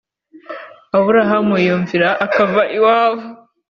[0.97, 3.23] aburahamu yumvira akava iwabo